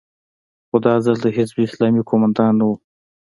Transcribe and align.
خو 0.67 0.77
دا 0.85 0.93
ځل 1.05 1.17
د 1.23 1.27
حزب 1.35 1.57
اسلامي 1.67 2.01
قومندانان 2.09 2.55
نه 2.59 2.65
وو. 2.67 2.75